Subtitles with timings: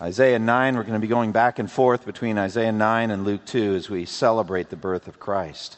[0.00, 3.44] Isaiah 9, we're going to be going back and forth between Isaiah 9 and Luke
[3.46, 5.76] 2 as we celebrate the birth of Christ.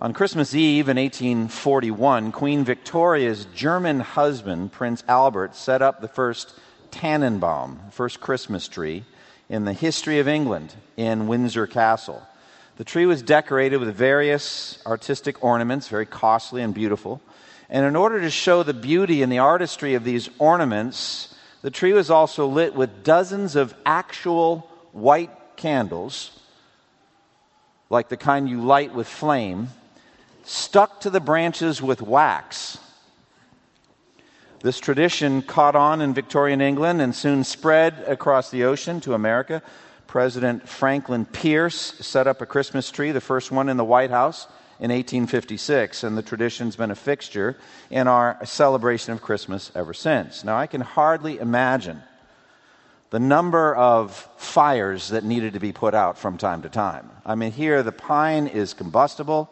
[0.00, 6.54] On Christmas Eve in 1841, Queen Victoria's German husband, Prince Albert, set up the first
[6.90, 9.04] Tannenbaum, first Christmas tree,
[9.50, 12.26] in the history of England in Windsor Castle.
[12.78, 17.20] The tree was decorated with various artistic ornaments, very costly and beautiful.
[17.68, 21.34] And in order to show the beauty and the artistry of these ornaments,
[21.68, 26.30] the tree was also lit with dozens of actual white candles,
[27.90, 29.68] like the kind you light with flame,
[30.44, 32.78] stuck to the branches with wax.
[34.62, 39.62] This tradition caught on in Victorian England and soon spread across the ocean to America.
[40.06, 44.46] President Franklin Pierce set up a Christmas tree, the first one in the White House
[44.80, 47.56] in 1856, and the tradition's been a fixture
[47.90, 50.44] in our celebration of Christmas ever since.
[50.44, 52.02] Now, I can hardly imagine
[53.10, 57.10] the number of fires that needed to be put out from time to time.
[57.24, 59.50] I mean, here the pine is combustible.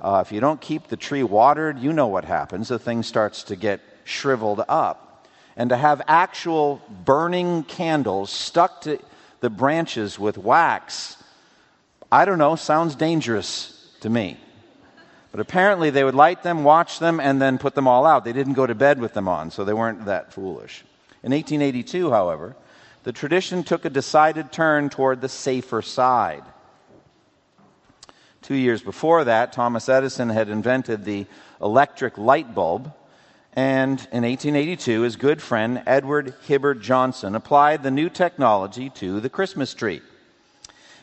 [0.00, 2.68] Uh, if you don't keep the tree watered, you know what happens.
[2.68, 5.26] The thing starts to get shriveled up.
[5.56, 8.98] And to have actual burning candles stuck to
[9.40, 11.16] the branches with wax,
[12.12, 14.38] I don't know, sounds dangerous to me.
[15.32, 18.24] But apparently they would light them, watch them, and then put them all out.
[18.24, 20.84] They didn't go to bed with them on, so they weren't that foolish.
[21.22, 22.56] In 1882, however,
[23.02, 26.44] the tradition took a decided turn toward the safer side.
[28.42, 31.26] Two years before that, Thomas Edison had invented the
[31.60, 32.92] electric light bulb,
[33.54, 39.30] and in 1882, his good friend Edward Hibberd Johnson applied the new technology to the
[39.30, 40.02] Christmas tree.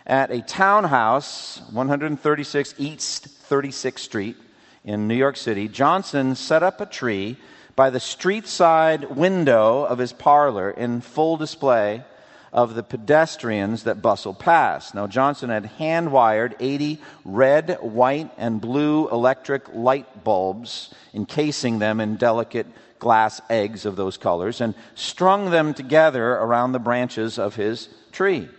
[0.06, 4.36] At a townhouse, 136 East 36th Street
[4.84, 7.38] in New York City, Johnson set up a tree
[7.76, 12.04] by the street side window of his parlor in full display
[12.52, 14.96] of the pedestrians that bustled past.
[14.96, 22.02] Now, Johnson had hand wired 80 red, white, and blue electric light bulbs, encasing them
[22.02, 22.66] in delicate
[22.98, 28.50] glass eggs of those colors, and strung them together around the branches of his tree.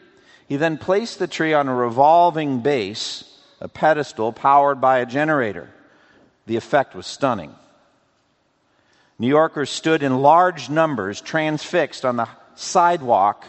[0.46, 3.33] He then placed the tree on a revolving base
[3.64, 5.70] a pedestal powered by a generator.
[6.46, 7.54] The effect was stunning.
[9.18, 13.46] New Yorkers stood in large numbers, transfixed on the sidewalk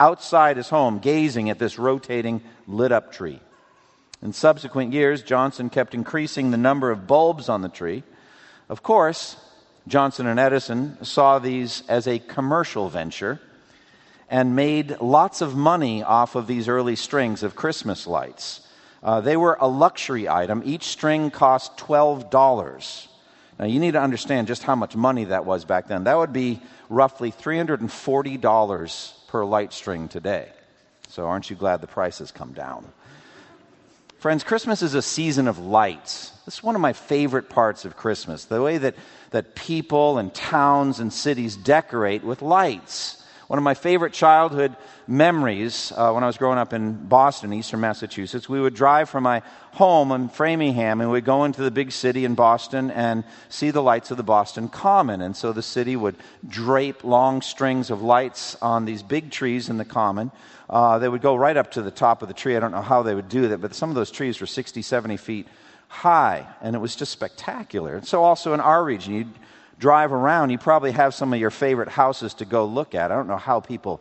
[0.00, 3.38] outside his home, gazing at this rotating, lit up tree.
[4.22, 8.02] In subsequent years, Johnson kept increasing the number of bulbs on the tree.
[8.70, 9.36] Of course,
[9.86, 13.42] Johnson and Edison saw these as a commercial venture
[14.30, 18.62] and made lots of money off of these early strings of Christmas lights.
[19.02, 20.62] Uh, they were a luxury item.
[20.64, 23.08] Each string cost $12.
[23.58, 26.04] Now, you need to understand just how much money that was back then.
[26.04, 30.48] That would be roughly $340 per light string today.
[31.08, 32.86] So, aren't you glad the price has come down?
[34.18, 36.32] Friends, Christmas is a season of lights.
[36.44, 38.94] This is one of my favorite parts of Christmas the way that,
[39.30, 43.19] that people and towns and cities decorate with lights.
[43.50, 44.76] One of my favorite childhood
[45.08, 49.24] memories uh, when I was growing up in Boston, eastern Massachusetts, we would drive from
[49.24, 53.72] my home in Framingham and we'd go into the big city in Boston and see
[53.72, 55.20] the lights of the Boston Common.
[55.20, 56.14] And so the city would
[56.48, 60.30] drape long strings of lights on these big trees in the Common.
[60.68, 62.56] Uh, they would go right up to the top of the tree.
[62.56, 64.80] I don't know how they would do that, but some of those trees were 60,
[64.80, 65.48] 70 feet
[65.88, 67.96] high, and it was just spectacular.
[67.96, 69.34] And so also in our region, you'd
[69.80, 73.10] drive around, you probably have some of your favorite houses to go look at.
[73.10, 74.00] I don't know how people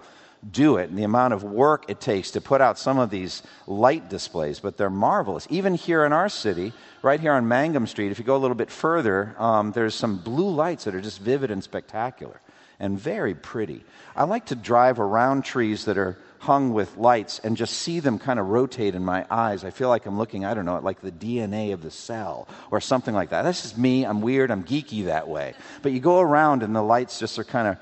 [0.51, 3.41] do it and the amount of work it takes to put out some of these
[3.67, 5.47] light displays, but they're marvelous.
[5.49, 6.71] Even here in our city,
[7.01, 10.17] right here on Mangum Street, if you go a little bit further, um, there's some
[10.17, 12.39] blue lights that are just vivid and spectacular
[12.79, 13.83] and very pretty.
[14.15, 18.17] I like to drive around trees that are hung with lights and just see them
[18.17, 19.65] kind of rotate in my eyes.
[19.65, 22.47] I feel like I'm looking, I don't know, at like the DNA of the cell
[22.71, 23.41] or something like that.
[23.41, 24.05] That's just me.
[24.05, 24.49] I'm weird.
[24.49, 25.53] I'm geeky that way.
[25.81, 27.77] But you go around and the lights just are kind of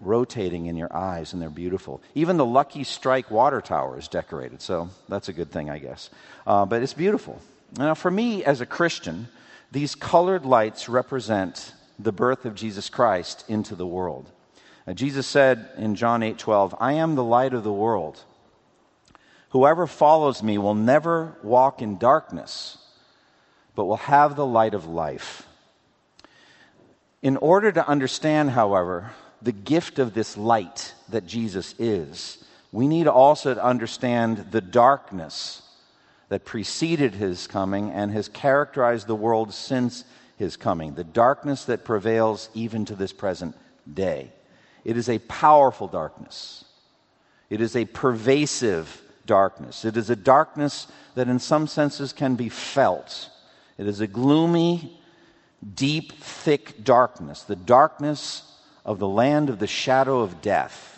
[0.00, 2.02] rotating in your eyes and they're beautiful.
[2.14, 6.10] Even the Lucky Strike water tower is decorated, so that's a good thing, I guess.
[6.46, 7.40] Uh, but it's beautiful.
[7.78, 9.28] Now, for me as a Christian,
[9.72, 14.30] these colored lights represent the birth of Jesus Christ into the world.
[14.86, 18.22] Uh, Jesus said in John 8 12, I am the light of the world.
[19.50, 22.78] Whoever follows me will never walk in darkness,
[23.74, 25.46] but will have the light of life.
[27.22, 33.06] In order to understand, however, the gift of this light that Jesus is, we need
[33.06, 35.62] also to understand the darkness
[36.28, 40.04] that preceded his coming and has characterized the world since
[40.36, 43.56] his coming, the darkness that prevails even to this present
[43.92, 44.30] day.
[44.84, 46.64] It is a powerful darkness,
[47.50, 49.84] it is a pervasive darkness.
[49.84, 53.28] It is a darkness that, in some senses, can be felt.
[53.76, 54.98] It is a gloomy,
[55.74, 58.42] deep, thick darkness, the darkness
[58.84, 60.95] of the land of the shadow of death.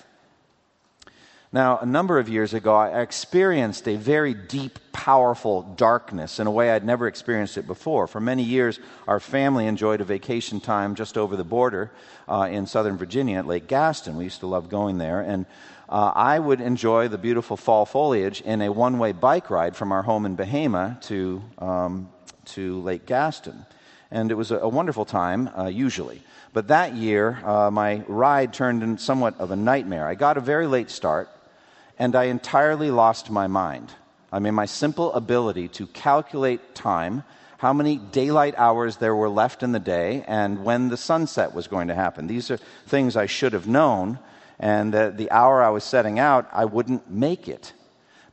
[1.51, 6.51] Now, a number of years ago, I experienced a very deep, powerful darkness in a
[6.51, 8.07] way I'd never experienced it before.
[8.07, 11.91] For many years, our family enjoyed a vacation time just over the border
[12.29, 14.19] uh, in Southern Virginia at Lake Gaston.
[14.19, 15.23] We used to love going there.
[15.23, 15.47] And
[15.89, 19.91] uh, I would enjoy the beautiful fall foliage in a one way bike ride from
[19.91, 22.11] our home in Bahama to, um,
[22.47, 23.65] to Lake Gaston.
[24.11, 26.23] And it was a, a wonderful time, uh, usually.
[26.53, 30.07] But that year, uh, my ride turned into somewhat of a nightmare.
[30.07, 31.31] I got a very late start
[31.99, 33.93] and I entirely lost my mind.
[34.33, 37.25] I mean, my simple ability to calculate time,
[37.59, 41.67] how many daylight hours there were left in the day, and when the sunset was
[41.67, 42.27] going to happen.
[42.27, 44.19] These are things I should have known,
[44.61, 47.73] and the hour I was setting out, I wouldn't make it.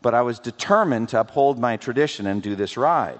[0.02, 3.20] But I was determined to uphold my tradition and do this ride.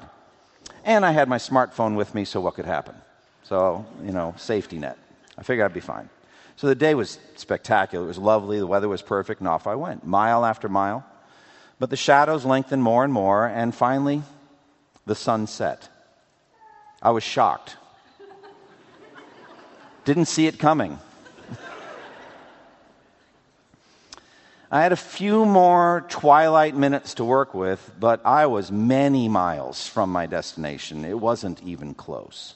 [0.84, 2.96] And I had my smartphone with me, so what could happen?
[3.44, 4.98] So, you know, safety net.
[5.38, 6.10] I figured I'd be fine.
[6.58, 8.06] So the day was spectacular.
[8.06, 8.60] It was lovely.
[8.60, 11.06] The weather was perfect, and off I went, mile after mile.
[11.80, 14.24] But the shadows lengthened more and more, and finally,
[15.06, 15.90] the sun set.
[17.02, 17.76] I was shocked.
[20.06, 21.00] Didn't see it coming.
[24.72, 29.88] I had a few more twilight minutes to work with, but I was many miles
[29.88, 31.06] from my destination.
[31.06, 32.56] It wasn't even close.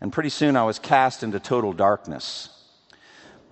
[0.00, 2.48] And pretty soon I was cast into total darkness.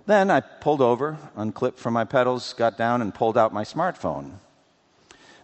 [0.06, 4.34] Then I pulled over, unclipped from my pedals, got down, and pulled out my smartphone.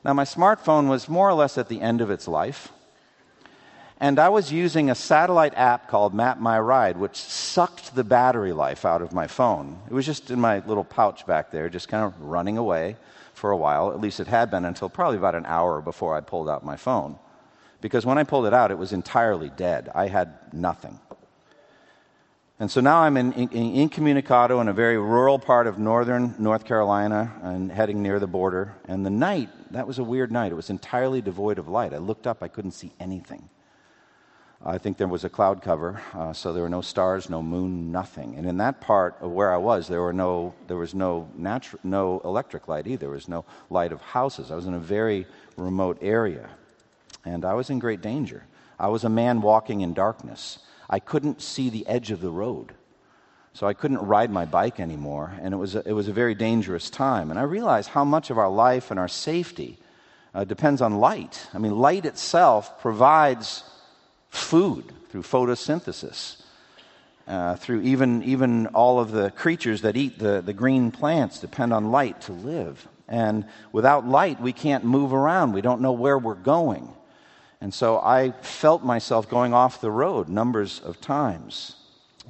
[0.05, 2.71] Now, my smartphone was more or less at the end of its life,
[3.99, 8.55] and I was using a satellite app called Map My Ride, which sucked the battery
[8.55, 9.79] life out of my phone.
[9.91, 12.97] It was just in my little pouch back there, just kind of running away
[13.35, 13.93] for a while.
[13.93, 16.77] At least it had been until probably about an hour before I pulled out my
[16.77, 17.19] phone.
[17.83, 19.91] Because when I pulled it out, it was entirely dead.
[19.95, 20.99] I had nothing.
[22.61, 23.49] And so now I'm in, in,
[23.89, 28.75] incommunicado in a very rural part of northern North Carolina and heading near the border.
[28.87, 30.53] And the night, that was a weird night.
[30.53, 31.95] It was entirely devoid of light.
[31.95, 33.49] I looked up, I couldn't see anything.
[34.63, 37.91] I think there was a cloud cover, uh, so there were no stars, no moon,
[37.91, 38.35] nothing.
[38.35, 41.79] And in that part of where I was, there, were no, there was no, natu-
[41.83, 43.07] no electric light either.
[43.07, 44.51] There was no light of houses.
[44.51, 45.27] I was in a very
[45.57, 46.51] remote area.
[47.25, 48.45] And I was in great danger.
[48.79, 50.59] I was a man walking in darkness.
[50.91, 52.75] I couldn't see the edge of the road.
[53.53, 56.35] So I couldn't ride my bike anymore, and it was a, it was a very
[56.35, 57.31] dangerous time.
[57.31, 59.79] And I realized how much of our life and our safety
[60.35, 61.47] uh, depends on light.
[61.55, 63.65] I mean, light itself provides
[64.31, 66.43] food through photosynthesis,
[67.27, 71.73] uh, through even, even all of the creatures that eat the, the green plants depend
[71.73, 72.87] on light to live.
[73.09, 75.53] And without light, we can't move around.
[75.53, 76.95] We don't know where we're going.
[77.61, 81.77] And so I felt myself going off the road numbers of times.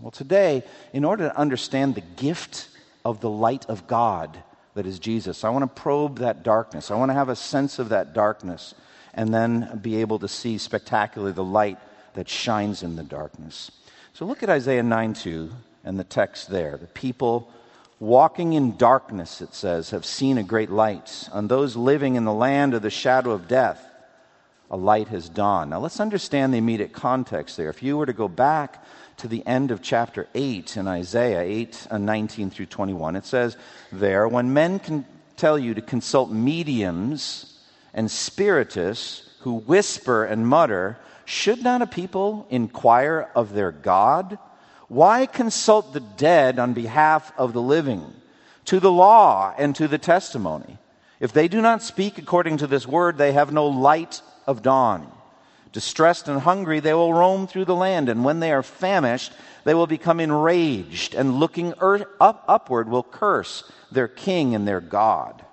[0.01, 2.69] Well, today, in order to understand the gift
[3.05, 4.43] of the light of God
[4.75, 6.91] that is Jesus, I want to probe that darkness.
[6.91, 8.75] I want to have a sense of that darkness
[9.15, 11.79] and then be able to see spectacularly the light
[12.15, 13.71] that shines in the darkness.
[14.15, 15.51] So look at Isaiah 9 2
[15.85, 16.77] and the text there.
[16.77, 17.53] The people
[17.99, 21.29] walking in darkness, it says, have seen a great light.
[21.33, 23.90] On those living in the land of the shadow of death,
[24.71, 25.71] a light has dawned.
[25.71, 27.71] Now let's understand the immediate context there.
[27.71, 28.85] If you were to go back
[29.19, 33.57] to the end of chapter 8 in Isaiah 8 uh, 19 through 21, it says
[33.91, 35.05] there, When men can
[35.37, 37.59] tell you to consult mediums
[37.93, 44.39] and spiritists who whisper and mutter, should not a people inquire of their God?
[44.89, 48.15] Why consult the dead on behalf of the living?
[48.67, 50.79] To the law and to the testimony.
[51.21, 55.11] If they do not speak according to this word, they have no light of dawn.
[55.73, 59.33] Distressed and hungry, they will roam through the land, and when they are famished,
[59.65, 65.45] they will become enraged, and looking up, upward will curse their king and their God.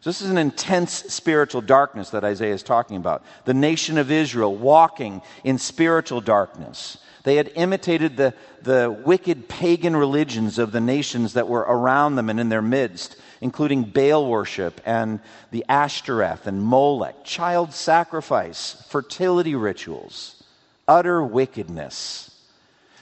[0.00, 3.24] So, this is an intense spiritual darkness that Isaiah is talking about.
[3.44, 6.98] The nation of Israel walking in spiritual darkness.
[7.28, 8.32] They had imitated the,
[8.62, 13.16] the wicked pagan religions of the nations that were around them and in their midst,
[13.42, 15.20] including Baal worship and
[15.50, 20.42] the Ashtoreth and Molech, child sacrifice, fertility rituals,
[20.88, 22.34] utter wickedness.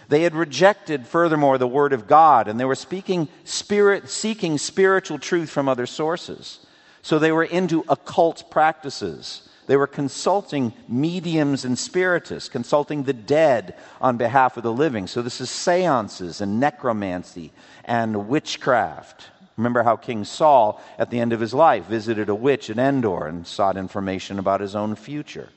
[0.09, 5.21] They had rejected, furthermore, the Word of God, and they were speaking spirit, seeking spiritual
[5.21, 6.67] truth from other sources.
[7.01, 9.46] So they were into occult practices.
[9.67, 15.07] They were consulting mediums and spiritists, consulting the dead on behalf of the living.
[15.07, 17.53] So this is seances and necromancy
[17.85, 19.31] and witchcraft.
[19.57, 23.27] Remember how King Saul, at the end of his life, visited a witch at Endor
[23.27, 25.49] and sought information about his own future.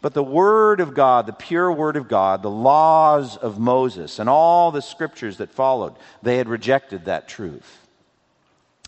[0.00, 4.28] But the Word of God, the pure Word of God, the laws of Moses, and
[4.28, 7.87] all the scriptures that followed, they had rejected that truth.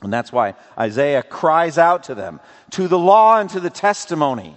[0.02, 2.40] And that's why Isaiah cries out to them
[2.71, 4.57] to the law and to the testimony.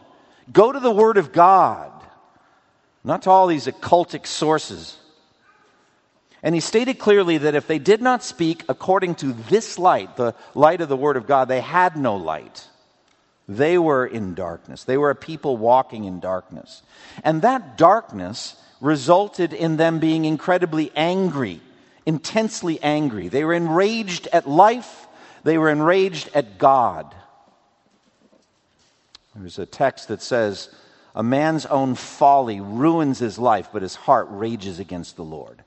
[0.52, 1.92] Go to the Word of God,
[3.04, 4.98] not to all these occultic sources.
[6.42, 10.36] And he stated clearly that if they did not speak according to this light, the
[10.54, 12.68] light of the Word of God, they had no light.
[13.48, 14.84] They were in darkness.
[14.84, 16.82] They were a people walking in darkness.
[17.24, 21.62] And that darkness resulted in them being incredibly angry,
[22.06, 23.30] intensely angry.
[23.30, 25.03] They were enraged at life
[25.44, 27.14] they were enraged at God.
[29.36, 30.70] There's a text that says,
[31.16, 35.64] A man's own folly ruins his life, but his heart rages against the Lord.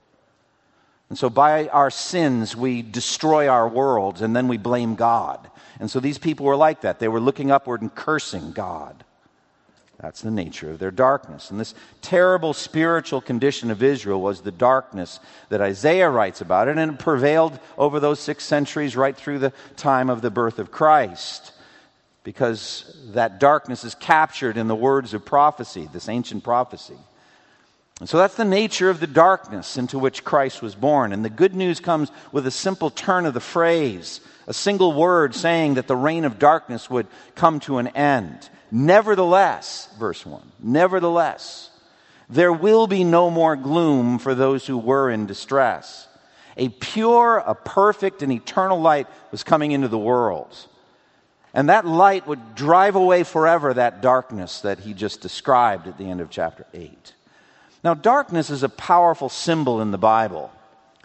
[1.08, 5.50] And so, by our sins, we destroy our worlds and then we blame God.
[5.78, 6.98] And so, these people were like that.
[6.98, 9.04] They were looking upward and cursing God.
[9.98, 11.50] That's the nature of their darkness.
[11.50, 16.76] And this terrible spiritual condition of Israel was the darkness that Isaiah writes about it,
[16.76, 20.70] and it prevailed over those six centuries right through the time of the birth of
[20.70, 21.52] Christ.
[22.24, 26.98] Because that darkness is captured in the words of prophecy, this ancient prophecy.
[28.00, 31.14] And so that's the nature of the darkness into which Christ was born.
[31.14, 35.34] And the good news comes with a simple turn of the phrase, a single word
[35.34, 38.50] saying that the reign of darkness would come to an end.
[38.70, 41.70] Nevertheless, verse 1, nevertheless,
[42.28, 46.08] there will be no more gloom for those who were in distress.
[46.56, 50.56] A pure, a perfect, and eternal light was coming into the world.
[51.54, 56.10] And that light would drive away forever that darkness that he just described at the
[56.10, 57.14] end of chapter 8.
[57.84, 60.50] Now, darkness is a powerful symbol in the Bible.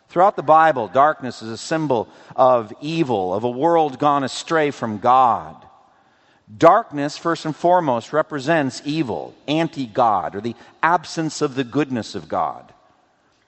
[0.09, 4.97] Throughout the Bible, darkness is a symbol of evil, of a world gone astray from
[4.97, 5.55] God.
[6.57, 12.27] Darkness, first and foremost, represents evil, anti God, or the absence of the goodness of
[12.27, 12.73] God.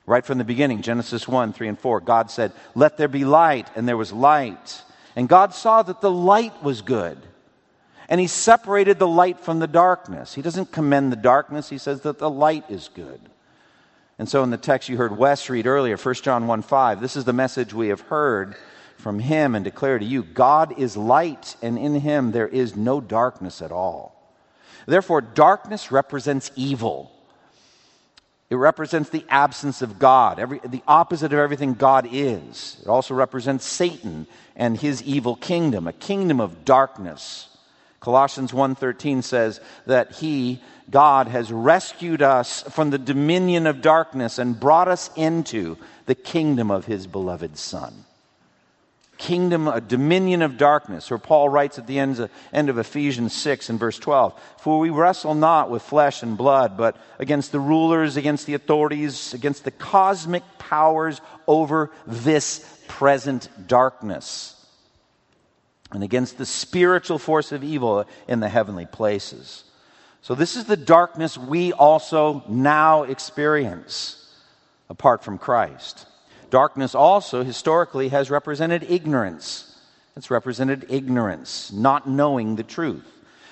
[0.05, 3.67] Right from the beginning, Genesis 1, 3, and 4, God said, Let there be light,
[3.75, 4.81] and there was light.
[5.15, 7.17] And God saw that the light was good.
[8.09, 10.33] And He separated the light from the darkness.
[10.33, 13.19] He doesn't commend the darkness, He says that the light is good.
[14.19, 17.15] And so in the text you heard Wes read earlier, 1 John 1 5, this
[17.15, 18.55] is the message we have heard
[19.03, 23.01] from him and declare to you God is light, and in him there is no
[23.01, 24.15] darkness at all.
[24.87, 27.11] Therefore, darkness represents evil.
[28.49, 32.77] It represents the absence of God, every, the opposite of everything God is.
[32.81, 37.49] It also represents Satan and his evil kingdom, a kingdom of darkness.
[37.99, 44.59] Colossians 1:13 says that he God has rescued us from the dominion of darkness and
[44.59, 48.05] brought us into the kingdom of his beloved son
[49.23, 51.09] kingdom, a dominion of darkness.
[51.09, 54.79] Or Paul writes at the end of, end of Ephesians 6 and verse 12 For
[54.79, 59.63] we wrestle not with flesh and blood, but against the rulers, against the authorities, against
[59.63, 64.55] the cosmic powers over this present darkness,
[65.91, 69.63] and against the spiritual force of evil in the heavenly places.
[70.21, 74.19] So, this is the darkness we also now experience
[74.89, 76.07] apart from Christ.
[76.53, 79.75] Darkness also historically has represented ignorance.
[80.15, 83.07] It's represented ignorance, not knowing the truth.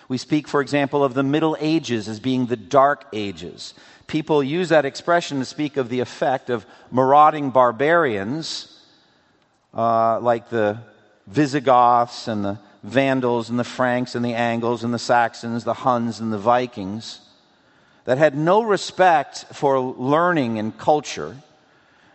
[0.08, 3.74] We speak, for example, of the Middle Ages as being the Dark Ages.
[4.06, 8.80] People use that expression to speak of the effect of marauding barbarians
[9.74, 10.78] uh, like the
[11.26, 16.20] Visigoths and the Vandals and the Franks and the Angles and the Saxons, the Huns
[16.20, 17.20] and the Vikings,
[18.06, 21.36] that had no respect for learning and culture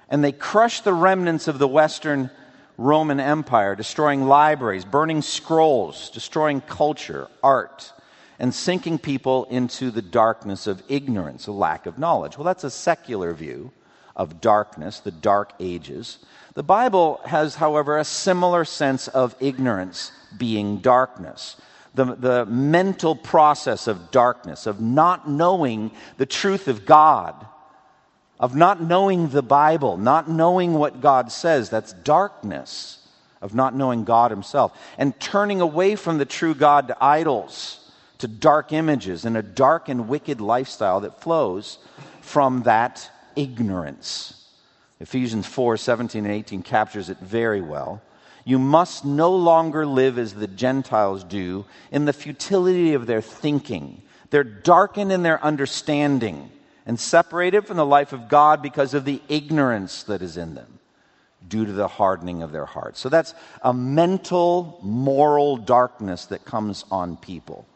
[0.08, 2.30] and they crushed the remnants of the Western
[2.78, 7.92] Roman Empire, destroying libraries, burning scrolls, destroying culture, art,
[8.38, 12.36] and sinking people into the darkness of ignorance, a lack of knowledge.
[12.36, 13.72] Well, that's a secular view
[14.14, 16.18] of darkness, the dark ages.
[16.54, 21.56] The Bible has, however, a similar sense of ignorance being darkness.
[21.94, 27.46] The, the mental process of darkness, of not knowing the truth of God
[28.38, 31.70] of not knowing the Bible, not knowing what God says.
[31.70, 32.98] That's darkness
[33.40, 38.28] of not knowing God Himself, and turning away from the true God to idols, to
[38.28, 41.78] dark images, and a dark and wicked lifestyle that flows
[42.20, 44.44] from that ignorance.
[45.00, 48.02] Ephesians 4 17 and 18 captures it very well.
[48.44, 54.02] You must no longer live as the Gentiles do in the futility of their thinking.
[54.30, 56.50] They're darkened in their understanding
[56.86, 60.78] and separated from the life of God because of the ignorance that is in them
[61.46, 63.00] due to the hardening of their hearts.
[63.00, 67.66] So that's a mental, moral darkness that comes on people.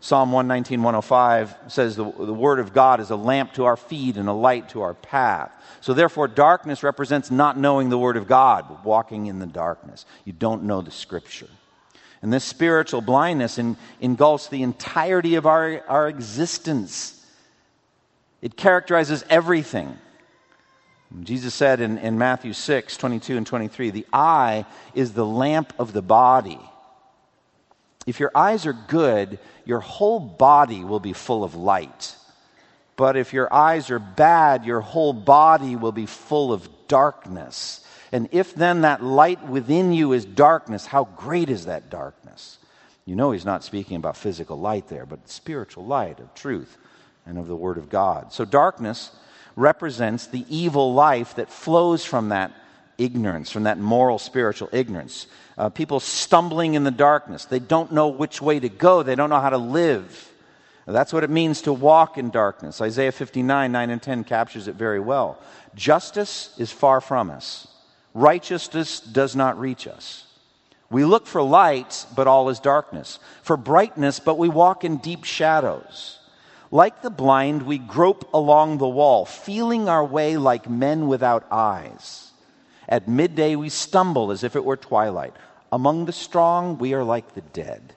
[0.00, 4.16] Psalm 119, 105 says the, the Word of God is a lamp to our feet
[4.16, 5.50] and a light to our path.
[5.80, 10.06] So therefore, darkness represents not knowing the Word of God, walking in the darkness.
[10.24, 11.48] You don't know the Scripture.
[12.22, 17.17] And this spiritual blindness in, engulfs the entirety of our, our existence.
[18.40, 19.98] It characterizes everything.
[21.22, 25.92] Jesus said in, in Matthew 6, 22 and 23, the eye is the lamp of
[25.92, 26.60] the body.
[28.06, 32.14] If your eyes are good, your whole body will be full of light.
[32.96, 37.84] But if your eyes are bad, your whole body will be full of darkness.
[38.12, 42.58] And if then that light within you is darkness, how great is that darkness?
[43.04, 46.76] You know, he's not speaking about physical light there, but spiritual light of truth
[47.28, 48.32] and of the Word of God.
[48.32, 49.10] So, darkness
[49.54, 52.52] represents the evil life that flows from that
[52.96, 55.26] ignorance, from that moral, spiritual ignorance.
[55.56, 57.44] Uh, people stumbling in the darkness.
[57.44, 60.32] They don't know which way to go, they don't know how to live.
[60.86, 62.80] That's what it means to walk in darkness.
[62.80, 65.38] Isaiah 59, 9 and 10 captures it very well.
[65.74, 67.68] Justice is far from us,
[68.14, 70.24] righteousness does not reach us.
[70.90, 73.18] We look for light, but all is darkness.
[73.42, 76.18] For brightness, but we walk in deep shadows.
[76.70, 82.32] Like the blind, we grope along the wall, feeling our way like men without eyes.
[82.88, 85.34] At midday, we stumble as if it were twilight.
[85.72, 87.94] Among the strong, we are like the dead.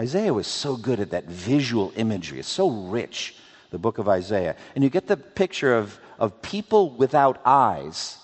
[0.00, 2.38] Isaiah was so good at that visual imagery.
[2.38, 3.36] It's so rich,
[3.70, 4.56] the book of Isaiah.
[4.74, 8.18] And you get the picture of, of people without eyes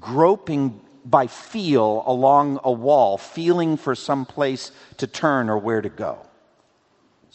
[0.00, 5.88] groping by feel along a wall, feeling for some place to turn or where to
[5.88, 6.18] go.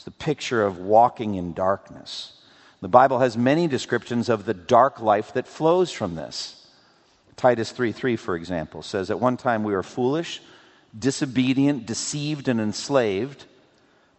[0.04, 2.34] It's the picture of walking in darkness.
[2.82, 6.68] The Bible has many descriptions of the dark life that flows from this.
[7.38, 10.42] Titus 3 3, for example, says, At one time we were foolish,
[11.00, 13.46] disobedient, deceived, and enslaved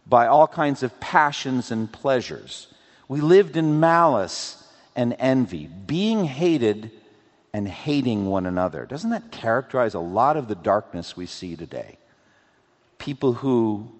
[0.07, 2.65] by all kinds of passions and pleasures.
[3.07, 6.89] We lived in malice and envy, being hated
[7.53, 8.87] and hating one another.
[8.87, 11.99] Doesn't that characterize a lot of the darkness we see today?
[12.97, 13.91] People who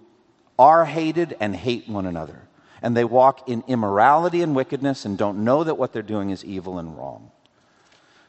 [0.58, 2.42] are hated and hate one another.
[2.82, 6.44] And they walk in immorality and wickedness and don't know that what they're doing is
[6.44, 7.30] evil and wrong.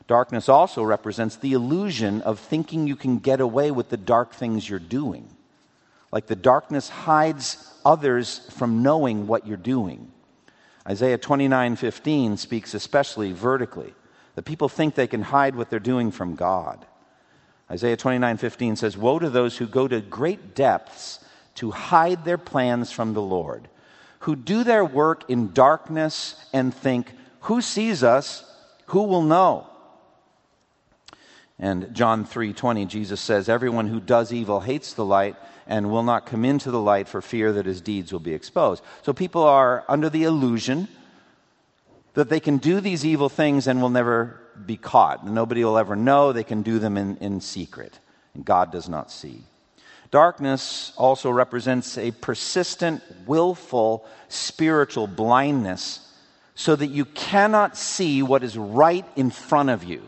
[0.07, 4.69] Darkness also represents the illusion of thinking you can get away with the dark things
[4.69, 5.27] you're doing.
[6.11, 10.11] Like the darkness hides others from knowing what you're doing.
[10.87, 13.93] Isaiah 29:15 speaks especially vertically.
[14.35, 16.85] That people think they can hide what they're doing from God.
[17.69, 21.19] Isaiah 29:15 says, "Woe to those who go to great depths
[21.57, 23.67] to hide their plans from the Lord,
[24.19, 28.43] who do their work in darkness and think, Who sees us?
[28.87, 29.67] Who will know?
[31.59, 36.25] And John 3:20 Jesus says everyone who does evil hates the light and will not
[36.25, 38.83] come into the light for fear that his deeds will be exposed.
[39.01, 40.87] So people are under the illusion
[42.13, 45.25] that they can do these evil things and will never be caught.
[45.25, 46.31] Nobody will ever know.
[46.31, 47.99] They can do them in, in secret.
[48.33, 49.43] And God does not see.
[50.11, 55.99] Darkness also represents a persistent, willful spiritual blindness
[56.55, 60.01] so that you cannot see what is right in front of you.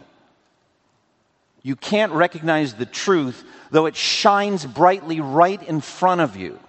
[1.61, 6.59] You can't recognize the truth, though it shines brightly right in front of you.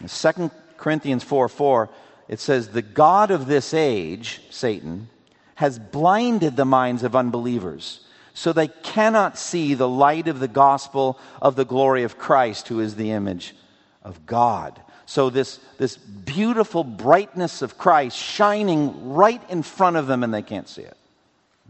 [0.00, 1.90] In 2 Corinthians 4 4,
[2.28, 5.08] it says, The God of this age, Satan,
[5.56, 8.00] has blinded the minds of unbelievers
[8.34, 12.80] so they cannot see the light of the gospel of the glory of Christ, who
[12.80, 13.54] is the image
[14.02, 14.80] of God.
[15.04, 20.42] So, this, this beautiful brightness of Christ shining right in front of them, and they
[20.42, 20.96] can't see it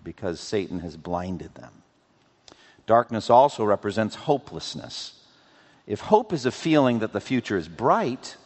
[0.05, 1.73] because Satan has blinded them.
[2.87, 5.15] Darkness also represents hopelessness.
[5.87, 8.37] If hope is a feeling that the future is bright,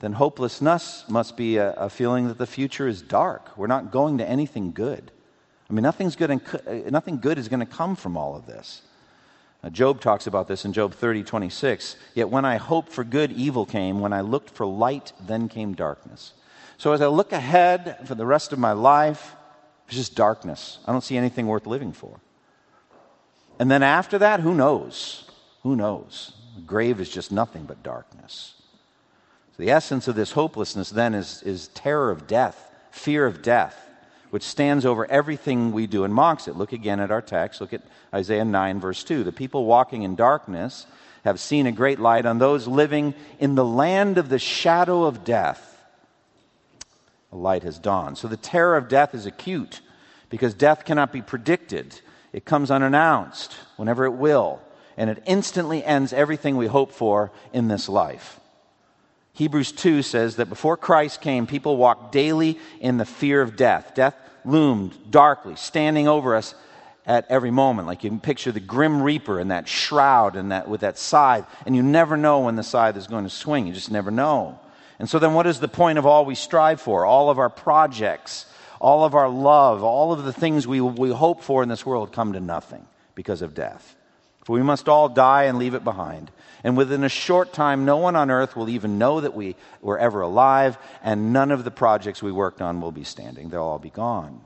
[0.00, 3.56] then hopelessness must be a, a feeling that the future is dark.
[3.56, 5.10] We're not going to anything good.
[5.70, 8.46] I mean, nothing's good, and, uh, nothing good is going to come from all of
[8.46, 8.82] this.
[9.62, 11.96] Uh, Job talks about this in Job 30, 26.
[12.14, 14.00] Yet when I hoped for good, evil came.
[14.00, 16.32] When I looked for light, then came darkness.
[16.76, 19.36] So as I look ahead for the rest of my life,
[19.86, 20.78] It's just darkness.
[20.86, 22.20] I don't see anything worth living for.
[23.58, 25.28] And then after that, who knows?
[25.64, 26.32] Who knows?
[26.54, 28.54] The grave is just nothing but darkness.
[29.56, 33.89] So the essence of this hopelessness then is, is terror of death, fear of death,
[34.30, 36.56] which stands over everything we do and mocks it.
[36.56, 37.60] Look again at our text.
[37.60, 37.82] Look at
[38.14, 39.24] Isaiah 9, verse 2.
[39.24, 40.86] The people walking in darkness
[41.24, 45.24] have seen a great light on those living in the land of the shadow of
[45.24, 45.66] death.
[47.32, 48.18] A light has dawned.
[48.18, 49.80] So the terror of death is acute
[50.30, 52.00] because death cannot be predicted.
[52.32, 54.60] It comes unannounced whenever it will,
[54.96, 58.39] and it instantly ends everything we hope for in this life.
[59.32, 63.92] Hebrews 2 says that before Christ came, people walked daily in the fear of death.
[63.94, 64.14] Death
[64.44, 66.54] loomed darkly, standing over us
[67.06, 67.86] at every moment.
[67.86, 71.44] Like you can picture the grim reaper in that shroud and that with that scythe,
[71.66, 73.66] and you never know when the scythe is going to swing.
[73.66, 74.58] You just never know.
[74.98, 77.06] And so then what is the point of all we strive for?
[77.06, 78.46] All of our projects,
[78.80, 82.12] all of our love, all of the things we, we hope for in this world
[82.12, 83.96] come to nothing because of death.
[84.50, 86.30] We must all die and leave it behind.
[86.64, 89.98] And within a short time, no one on earth will even know that we were
[89.98, 93.48] ever alive, and none of the projects we worked on will be standing.
[93.48, 94.40] They'll all be gone.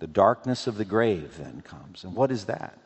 [0.00, 2.04] The darkness of the grave then comes.
[2.04, 2.78] And what is that?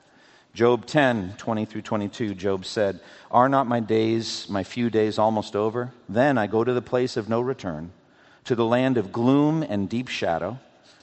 [0.55, 5.57] Job 10, 20 through 22, Job said, Are not my days, my few days, almost
[5.57, 5.93] over?
[6.09, 7.91] Then I go to the place of no return,
[8.45, 10.61] to the land of gloom and deep shadow,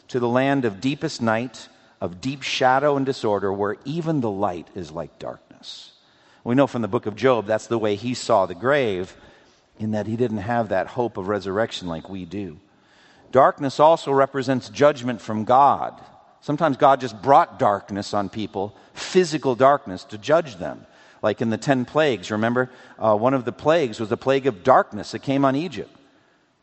[0.08, 1.68] to the land of deepest night,
[2.02, 5.92] of deep shadow and disorder, where even the light is like darkness.
[6.44, 9.16] We know from the book of Job that's the way he saw the grave,
[9.78, 12.60] in that he didn't have that hope of resurrection like we do.
[13.32, 16.00] Darkness also represents judgment from God.
[16.42, 20.86] Sometimes God just brought darkness on people, physical darkness, to judge them.
[21.22, 22.70] Like in the 10 plagues, remember?
[22.98, 25.94] Uh, one of the plagues was the plague of darkness that came on Egypt.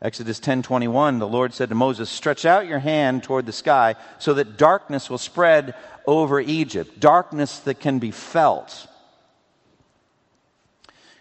[0.01, 4.33] Exodus 10:21 the Lord said to Moses stretch out your hand toward the sky so
[4.35, 5.73] that darkness will spread
[6.05, 8.87] over Egypt darkness that can be felt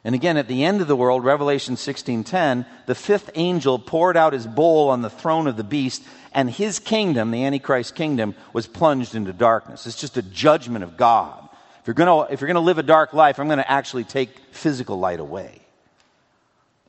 [0.06, 4.34] and again, at the end of the world, Revelation 16:10, the fifth angel poured out
[4.34, 6.00] his bowl on the throne of the beast,
[6.32, 9.84] and his kingdom, the Antichrist kingdom, was plunged into darkness.
[9.84, 11.48] It's just a judgment of God.
[11.80, 14.96] If you're gonna, if you're gonna live a dark life, I'm gonna actually take physical
[14.96, 15.60] light away.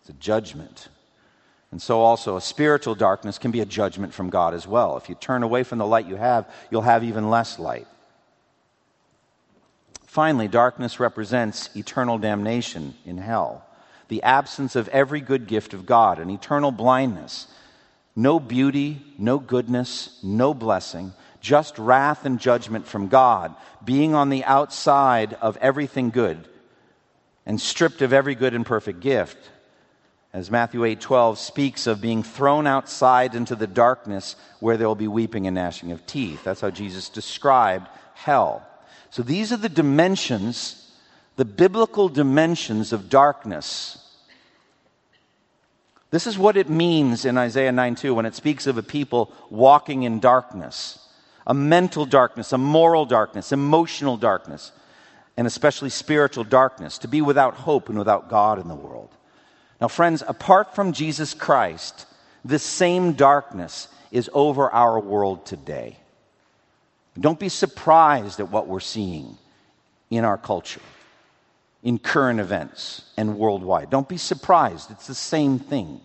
[0.02, 0.88] It's a judgment.
[1.78, 4.98] And so also a spiritual darkness can be a judgment from God as well.
[4.98, 7.86] If you turn away from the light you have, you'll have even less light.
[10.08, 13.64] Finally, darkness represents eternal damnation in hell,
[14.08, 17.46] the absence of every good gift of God, an eternal blindness.
[18.16, 23.54] No beauty, no goodness, no blessing, just wrath and judgment from God,
[23.86, 26.48] being on the outside of everything good
[27.46, 29.38] and stripped of every good and perfect gift.
[30.38, 35.08] As Matthew 8:12 speaks of being thrown outside into the darkness where there will be
[35.08, 36.44] weeping and gnashing of teeth.
[36.44, 38.62] That's how Jesus described hell.
[39.10, 40.92] So these are the dimensions,
[41.38, 43.98] the biblical dimensions of darkness.
[46.12, 49.34] This is what it means in Isaiah 9 2 when it speaks of a people
[49.50, 51.00] walking in darkness
[51.48, 54.72] a mental darkness, a moral darkness, emotional darkness,
[55.36, 59.10] and especially spiritual darkness, to be without hope and without God in the world.
[59.80, 62.06] Now, friends, apart from Jesus Christ,
[62.44, 65.98] this same darkness is over our world today.
[67.20, 69.38] Don't be surprised at what we're seeing
[70.10, 70.82] in our culture,
[71.84, 73.90] in current events, and worldwide.
[73.90, 74.92] Don't be surprised.
[74.92, 76.02] It's the same thing.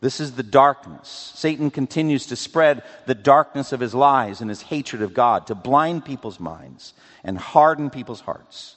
[0.00, 1.32] This is the darkness.
[1.34, 5.54] Satan continues to spread the darkness of his lies and his hatred of God to
[5.54, 6.92] blind people's minds
[7.24, 8.75] and harden people's hearts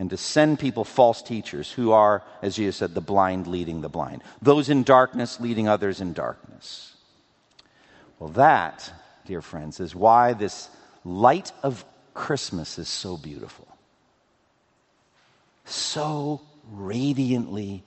[0.00, 3.88] and to send people false teachers who are, as Jesus said, the blind leading the
[3.88, 4.22] blind.
[4.40, 6.96] Those in darkness leading others in darkness.
[8.18, 8.90] Well, that
[9.30, 10.68] dear friends, is why this
[11.04, 11.84] light of
[12.14, 13.68] Christmas is so beautiful.
[15.64, 16.40] So
[16.72, 17.84] radiantly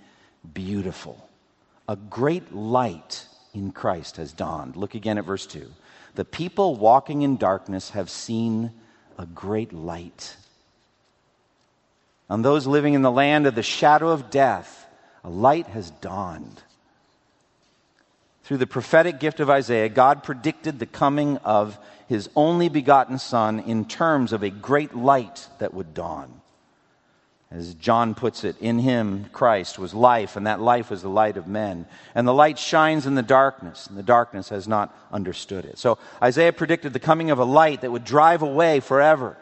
[0.54, 1.30] beautiful.
[1.90, 4.78] A great light in Christ has dawned.
[4.78, 5.70] Look again at verse 2.
[6.16, 8.72] The people walking in darkness have seen
[9.18, 10.38] a great light.
[12.30, 14.88] On those living in the land of the shadow of death,
[15.24, 16.62] a light has dawned.
[18.44, 23.60] Through the prophetic gift of Isaiah, God predicted the coming of his only begotten Son
[23.60, 26.42] in terms of a great light that would dawn.
[27.50, 31.38] As John puts it, in him, Christ, was life, and that life was the light
[31.38, 31.86] of men.
[32.16, 35.78] And the light shines in the darkness, and the darkness has not understood it.
[35.78, 39.38] So Isaiah predicted the coming of a light that would drive away forever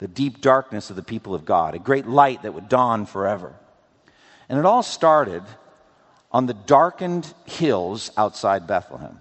[0.00, 3.54] the deep darkness of the people of God, a great light that would dawn forever.
[4.48, 5.42] And it all started
[6.32, 9.20] on the darkened hills outside Bethlehem,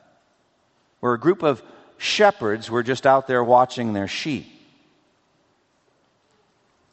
[1.02, 1.62] where a group of
[1.98, 4.48] shepherds were just out there watching their sheep.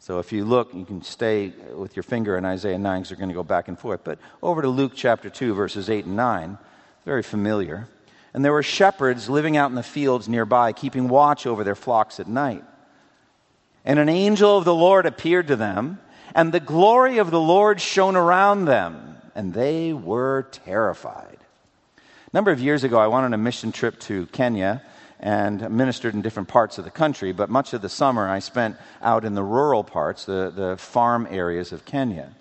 [0.00, 3.18] So if you look, you can stay with your finger in Isaiah 9 because we're
[3.18, 4.00] going to go back and forth.
[4.02, 6.58] But over to Luke chapter 2, verses 8 and 9,
[7.04, 7.88] very familiar.
[8.34, 12.18] And there were shepherds living out in the fields nearby, keeping watch over their flocks
[12.18, 12.64] at night.
[13.86, 16.00] And an angel of the Lord appeared to them,
[16.34, 21.38] and the glory of the Lord shone around them, and they were terrified.
[21.96, 24.82] A number of years ago, I went on a mission trip to Kenya
[25.20, 28.76] and ministered in different parts of the country, but much of the summer I spent
[29.00, 32.32] out in the rural parts, the, the farm areas of Kenya.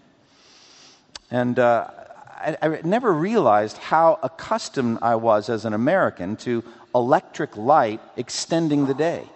[1.30, 1.90] And uh,
[2.36, 6.64] I, I never realized how accustomed I was as an American to
[6.96, 9.30] electric light extending the day.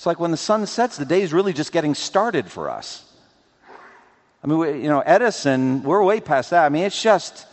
[0.00, 3.04] It's like when the sun sets, the day is really just getting started for us.
[4.42, 6.64] I mean, we, you know, Edison, we're way past that.
[6.64, 7.46] I mean, it's just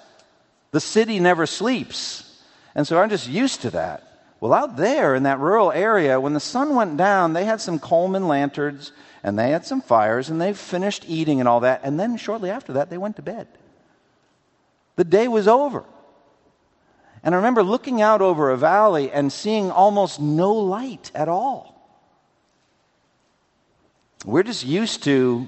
[0.72, 2.42] the city never sleeps.
[2.74, 4.30] And so I'm just used to that.
[4.40, 7.80] Well, out there in that rural area, when the sun went down, they had some
[7.80, 11.82] Coleman lanterns and they had some fires and they finished eating and all that.
[11.84, 13.50] And then shortly after that, they went to bed.
[14.96, 15.84] The day was over.
[17.24, 21.77] And I remember looking out over a valley and seeing almost no light at all.
[24.26, 25.48] We're just used to,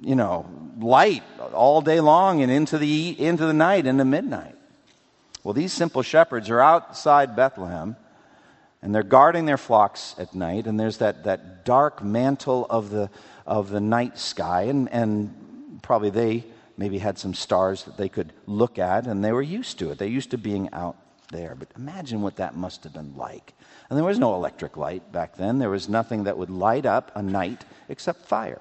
[0.00, 0.46] you know,
[0.78, 1.22] light
[1.52, 4.54] all day long and into the, into the night, into midnight.
[5.42, 7.96] Well, these simple shepherds are outside Bethlehem
[8.82, 13.10] and they're guarding their flocks at night, and there's that, that dark mantle of the,
[13.46, 16.44] of the night sky, and, and probably they
[16.76, 19.98] maybe had some stars that they could look at, and they were used to it.
[19.98, 20.96] They're used to being out
[21.28, 21.54] there.
[21.54, 23.52] But imagine what that must have been like.
[23.88, 27.12] And there was no electric light back then, there was nothing that would light up
[27.14, 28.60] a night except fire.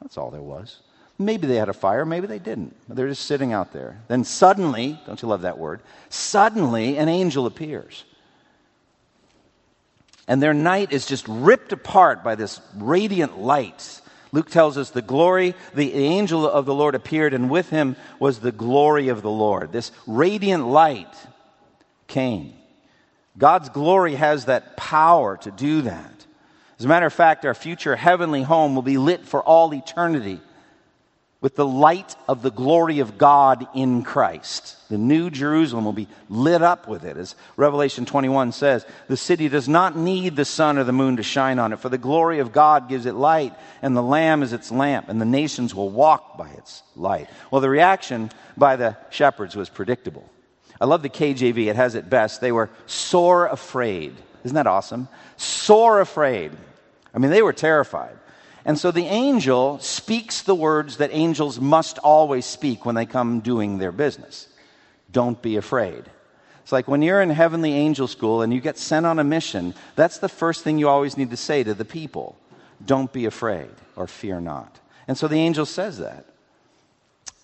[0.00, 0.80] That's all there was.
[1.18, 2.76] Maybe they had a fire, maybe they didn't.
[2.88, 4.02] They're just sitting out there.
[4.08, 5.80] Then suddenly, don't you love that word?
[6.10, 8.04] Suddenly, an angel appears.
[10.28, 14.02] And their night is just ripped apart by this radiant light.
[14.32, 18.40] Luke tells us the glory, the angel of the Lord appeared, and with him was
[18.40, 19.72] the glory of the Lord.
[19.72, 21.14] This radiant light
[22.16, 22.54] came.
[23.36, 26.26] God's glory has that power to do that.
[26.78, 30.40] As a matter of fact, our future heavenly home will be lit for all eternity
[31.42, 34.78] with the light of the glory of God in Christ.
[34.88, 37.18] The new Jerusalem will be lit up with it.
[37.18, 41.22] As Revelation 21 says, the city does not need the sun or the moon to
[41.22, 43.52] shine on it, for the glory of God gives it light,
[43.82, 47.28] and the Lamb is its lamp, and the nations will walk by its light.
[47.50, 50.30] Well, the reaction by the shepherds was predictable.
[50.80, 52.40] I love the KJV, it has it best.
[52.40, 54.14] They were sore afraid.
[54.44, 55.08] Isn't that awesome?
[55.36, 56.52] Sore afraid.
[57.14, 58.16] I mean, they were terrified.
[58.64, 63.40] And so the angel speaks the words that angels must always speak when they come
[63.40, 64.48] doing their business.
[65.12, 66.04] Don't be afraid.
[66.62, 69.72] It's like when you're in heavenly angel school and you get sent on a mission,
[69.94, 72.36] that's the first thing you always need to say to the people.
[72.84, 74.80] Don't be afraid or fear not.
[75.06, 76.26] And so the angel says that.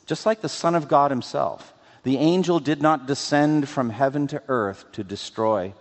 [0.06, 1.71] Just like the Son of God himself,
[2.02, 5.72] the angel did not descend from heaven to earth to destroy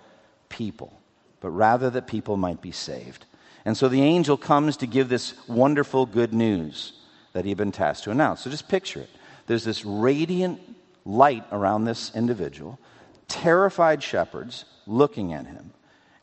[0.49, 0.99] people,
[1.39, 3.25] but rather that people might be saved.
[3.65, 6.93] And so the angel comes to give this wonderful good news
[7.33, 8.41] that he had been tasked to announce.
[8.41, 9.09] So just picture it.
[9.47, 10.59] There's this radiant
[11.05, 12.79] light around this individual,
[13.27, 15.71] terrified shepherds looking at him.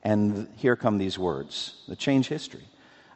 [0.05, 2.65] And here come these words that change history.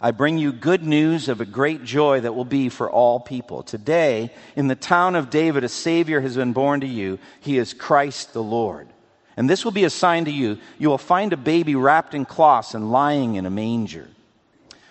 [0.03, 3.62] I bring you good news of a great joy that will be for all people.
[3.62, 7.21] Today, in the town of David, a Savior has been born to you.
[7.41, 8.88] He is Christ the Lord.
[9.37, 10.59] And this will be a sign to you.
[10.81, 14.09] You will find a baby wrapped in cloths and lying in a manger.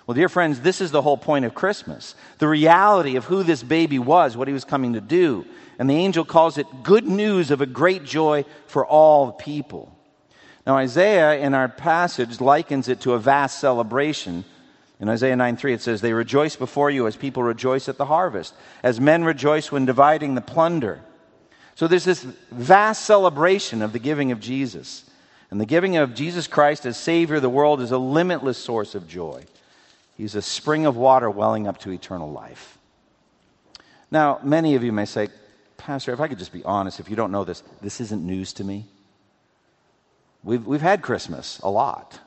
[0.07, 3.63] Well, dear friends, this is the whole point of Christmas the reality of who this
[3.63, 5.45] baby was, what he was coming to do.
[5.77, 9.93] And the angel calls it good news of a great joy for all people.
[10.65, 14.45] Now, Isaiah in our passage likens it to a vast celebration.
[15.01, 18.05] In Isaiah 9 3, it says, They rejoice before you as people rejoice at the
[18.05, 21.01] harvest, as men rejoice when dividing the plunder.
[21.73, 25.09] So there's this vast celebration of the giving of Jesus.
[25.49, 28.93] And the giving of Jesus Christ as Savior of the world is a limitless source
[28.93, 29.43] of joy.
[30.15, 32.77] He's a spring of water welling up to eternal life.
[34.11, 35.29] Now, many of you may say,
[35.77, 38.53] Pastor, if I could just be honest, if you don't know this, this isn't news
[38.53, 38.85] to me.
[40.43, 42.19] We've, we've had Christmas a lot.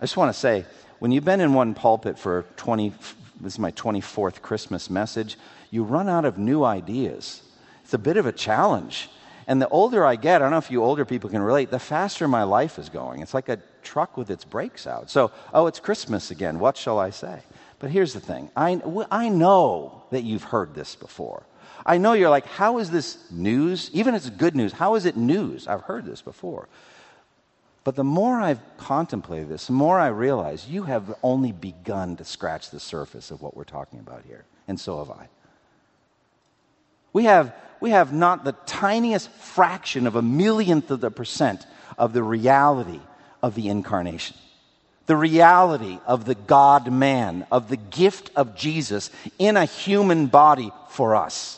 [0.00, 0.64] I just want to say,
[0.98, 2.94] when you've been in one pulpit for 20,
[3.42, 5.36] this is my 24th Christmas message,
[5.70, 7.42] you run out of new ideas.
[7.84, 9.10] It's a bit of a challenge.
[9.46, 11.78] And the older I get, I don't know if you older people can relate, the
[11.78, 13.20] faster my life is going.
[13.20, 15.10] It's like a truck with its brakes out.
[15.10, 16.58] So, oh, it's Christmas again.
[16.58, 17.42] What shall I say?
[17.78, 21.42] But here's the thing I, I know that you've heard this before.
[21.84, 23.90] I know you're like, how is this news?
[23.92, 25.68] Even if it's good news, how is it news?
[25.68, 26.68] I've heard this before.
[27.82, 32.24] But the more I've contemplated this, the more I realize you have only begun to
[32.24, 34.44] scratch the surface of what we're talking about here.
[34.68, 35.28] And so have I.
[37.12, 41.66] We have, we have not the tiniest fraction of a millionth of the percent
[41.96, 43.00] of the reality
[43.42, 44.36] of the incarnation.
[45.06, 50.70] The reality of the God man, of the gift of Jesus in a human body
[50.90, 51.56] for us.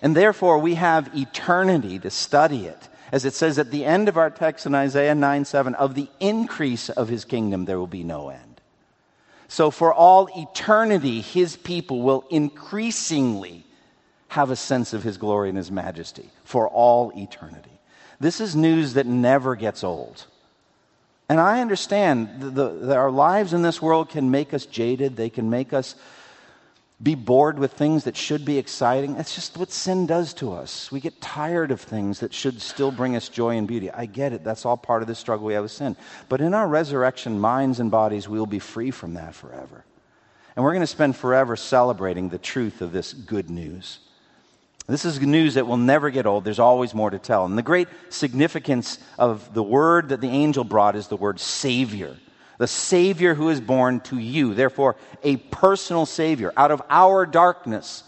[0.00, 2.88] And therefore, we have eternity to study it.
[3.10, 6.08] As it says at the end of our text in Isaiah 9 7, of the
[6.20, 8.60] increase of his kingdom there will be no end.
[9.48, 13.64] So, for all eternity, his people will increasingly
[14.28, 16.28] have a sense of his glory and his majesty.
[16.44, 17.70] For all eternity.
[18.20, 20.26] This is news that never gets old.
[21.30, 25.50] And I understand that our lives in this world can make us jaded, they can
[25.50, 25.94] make us
[27.00, 29.14] be bored with things that should be exciting.
[29.14, 30.90] That's just what sin does to us.
[30.90, 33.88] We get tired of things that should still bring us joy and beauty.
[33.90, 34.42] I get it.
[34.42, 35.96] That's all part of the struggle we have with sin.
[36.28, 39.84] But in our resurrection minds and bodies, we will be free from that forever.
[40.56, 44.00] And we're going to spend forever celebrating the truth of this good news.
[44.88, 46.44] This is news that will never get old.
[46.44, 47.44] There's always more to tell.
[47.44, 52.16] And the great significance of the word that the angel brought is the word Savior
[52.58, 54.52] the Savior who is born to you.
[54.52, 58.02] Therefore, a personal Savior out of our darkness,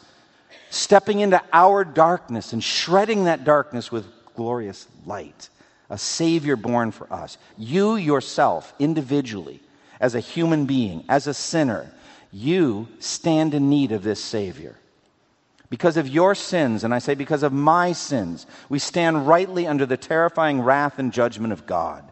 [0.68, 5.48] stepping into our darkness and shredding that darkness with glorious light.
[5.88, 7.38] A Savior born for us.
[7.56, 9.60] You yourself, individually,
[10.00, 11.92] as a human being, as a sinner,
[12.32, 14.76] you stand in need of this Savior.
[15.68, 19.86] Because of your sins, and I say because of my sins, we stand rightly under
[19.86, 22.09] the terrifying wrath and judgment of God.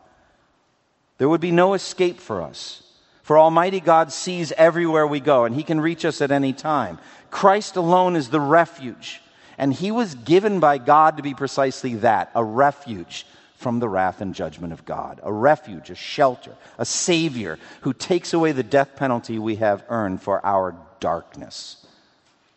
[1.18, 2.82] There would be no escape for us.
[3.22, 6.98] For Almighty God sees everywhere we go, and He can reach us at any time.
[7.30, 9.20] Christ alone is the refuge,
[9.58, 13.26] and He was given by God to be precisely that a refuge
[13.56, 15.20] from the wrath and judgment of God.
[15.22, 20.22] A refuge, a shelter, a Savior who takes away the death penalty we have earned
[20.22, 21.84] for our darkness,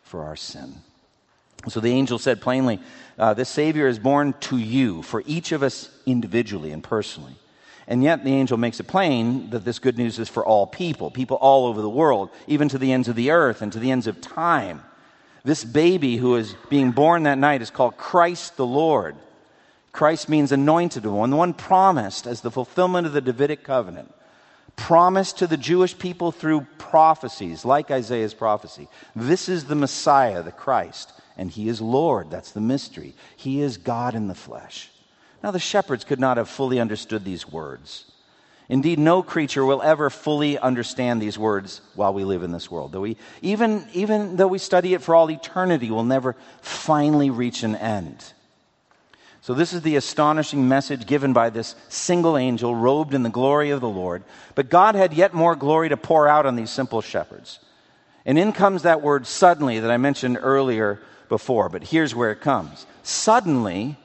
[0.04, 0.76] for our sin.
[1.68, 2.80] So the angel said plainly,
[3.18, 7.34] uh, This Savior is born to you, for each of us individually and personally.
[7.86, 11.10] And yet the angel makes it plain that this good news is for all people,
[11.10, 13.90] people all over the world, even to the ends of the earth and to the
[13.90, 14.82] ends of time.
[15.44, 19.16] This baby who is being born that night is called Christ the Lord.
[19.90, 24.14] Christ means anointed one, the one promised as the fulfillment of the Davidic covenant,
[24.76, 28.88] promised to the Jewish people through prophecies, like Isaiah's prophecy.
[29.16, 32.30] This is the Messiah, the Christ, and he is Lord.
[32.30, 33.14] That's the mystery.
[33.36, 34.91] He is God in the flesh.
[35.42, 38.04] Now, the shepherds could not have fully understood these words.
[38.68, 42.92] Indeed, no creature will ever fully understand these words while we live in this world.
[42.92, 47.64] Though we, even, even though we study it for all eternity, we'll never finally reach
[47.64, 48.24] an end.
[49.40, 53.70] So, this is the astonishing message given by this single angel robed in the glory
[53.70, 54.22] of the Lord.
[54.54, 57.58] But God had yet more glory to pour out on these simple shepherds.
[58.24, 62.40] And in comes that word suddenly that I mentioned earlier before, but here's where it
[62.40, 62.86] comes.
[63.02, 63.96] Suddenly,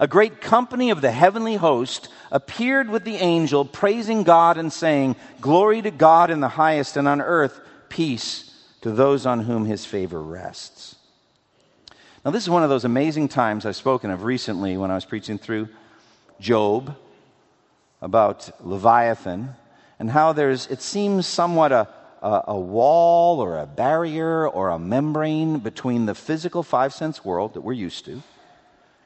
[0.00, 5.14] a great company of the heavenly host appeared with the angel, praising God and saying,
[5.42, 7.60] Glory to God in the highest, and on earth
[7.90, 10.96] peace to those on whom his favor rests.
[12.24, 15.04] Now, this is one of those amazing times I've spoken of recently when I was
[15.04, 15.68] preaching through
[16.40, 16.96] Job
[18.00, 19.54] about Leviathan
[19.98, 21.88] and how there's, it seems, somewhat a,
[22.22, 27.60] a, wall or a barrier or a membrane between the physical five sense world that
[27.60, 28.22] we're used to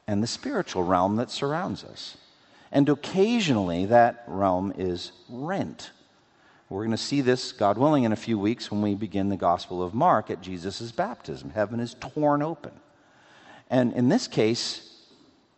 [0.06, 2.16] and the spiritual realm that surrounds us.
[2.70, 5.90] And occasionally that realm is rent.
[6.68, 9.36] We're going to see this, God willing, in a few weeks when we begin the
[9.36, 11.50] Gospel of Mark at Jesus' baptism.
[11.50, 12.72] Heaven is torn open.
[13.70, 14.90] And in this case,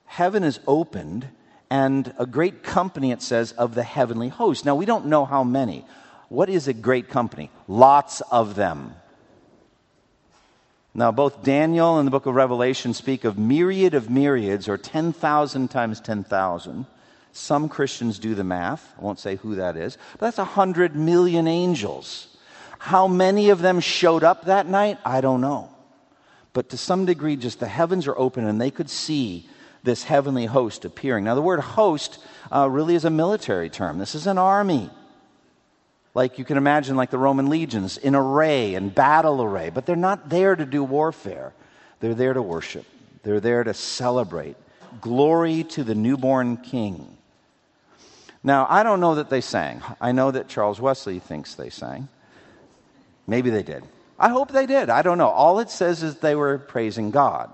[0.05, 1.29] heaven is opened,
[1.71, 4.65] and a great company, it says, of the heavenly host.
[4.65, 5.87] Now, we don't know how many.
[6.29, 7.51] What is a great company?
[7.67, 8.95] Lots of them.
[10.97, 15.69] Now, both Daniel and the book of Revelation speak of myriad of myriads, or 10,000
[15.69, 16.87] times 10,000.
[17.33, 18.95] Some Christians do the math.
[18.99, 22.29] I won't say who that is, but that's 100 million angels.
[22.79, 24.97] How many of them showed up that night?
[25.05, 25.69] I don't know.
[26.55, 29.47] But to some degree, just the heavens are open and they could see
[29.83, 31.25] this heavenly host appearing.
[31.25, 32.19] Now, the word host
[32.51, 33.99] uh, really is a military term.
[33.99, 34.89] This is an army
[36.17, 39.69] like you can imagine, like the Roman legions, in array and battle array.
[39.69, 41.53] But they're not there to do warfare,
[42.01, 42.87] they're there to worship,
[43.23, 44.57] they're there to celebrate.
[45.03, 47.19] Glory to the newborn king.
[48.43, 49.83] Now, I don't know that they sang.
[50.01, 52.09] I know that Charles Wesley thinks they sang.
[53.27, 53.85] Maybe they did.
[54.19, 54.89] I hope they did.
[54.89, 55.29] I don't know.
[55.29, 57.53] All it says is they were praising God.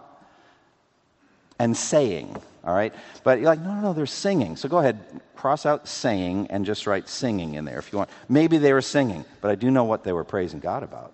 [1.58, 2.40] and saying.
[2.64, 2.94] All right?
[3.24, 4.56] But you're like, no, no, no, they're singing.
[4.56, 4.98] So go ahead,
[5.34, 8.10] cross out saying and just write singing in there if you want.
[8.28, 11.12] Maybe they were singing, but I do know what they were praising God about.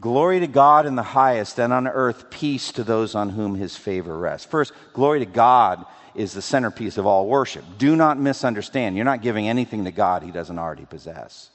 [0.00, 3.76] Glory to God in the highest, and on earth peace to those on whom his
[3.76, 4.46] favor rests.
[4.46, 7.64] First, glory to God is the centerpiece of all worship.
[7.78, 8.94] Do not misunderstand.
[8.94, 11.50] You're not giving anything to God he doesn't already possess.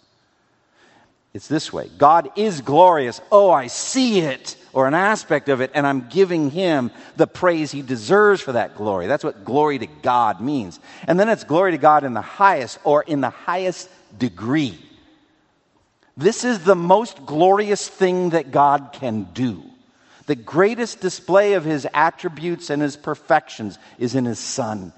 [1.34, 3.20] It's this way God is glorious.
[3.32, 7.72] Oh, I see it, or an aspect of it, and I'm giving him the praise
[7.72, 9.08] he deserves for that glory.
[9.08, 10.80] That's what glory to God means.
[11.08, 14.80] And then it's glory to God in the highest, or in the highest degree.
[16.16, 19.64] This is the most glorious thing that God can do.
[20.28, 24.94] The greatest display of his attributes and his perfections is in his Son.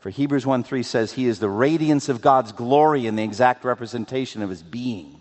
[0.00, 3.64] For Hebrews 1 3 says, He is the radiance of God's glory and the exact
[3.64, 5.17] representation of his being.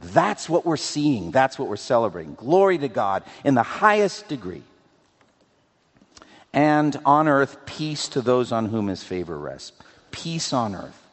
[0.00, 1.30] That's what we're seeing.
[1.30, 2.34] That's what we're celebrating.
[2.34, 4.62] Glory to God in the highest degree.
[6.52, 9.72] And on earth, peace to those on whom his favor rests.
[10.10, 11.06] Peace on earth.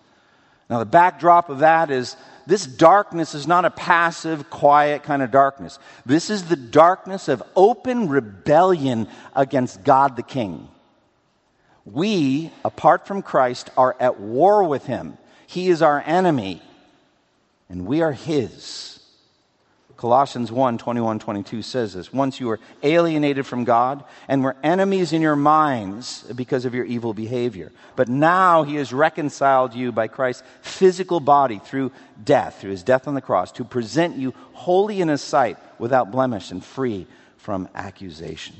[0.69, 2.15] Now, the backdrop of that is
[2.47, 5.79] this darkness is not a passive, quiet kind of darkness.
[6.05, 10.67] This is the darkness of open rebellion against God the King.
[11.85, 15.17] We, apart from Christ, are at war with him.
[15.47, 16.61] He is our enemy,
[17.69, 18.99] and we are his.
[19.97, 22.11] Colossians 1 21, 22 says this.
[22.11, 26.83] Once you were alienated from God and were enemies in your minds because of your
[26.83, 27.71] evil behavior.
[27.95, 31.93] But now he has reconciled you by Christ's physical body through
[32.23, 36.11] death, through his death on the cross, to present you holy in his sight, without
[36.11, 37.07] blemish and free
[37.37, 38.55] from accusation.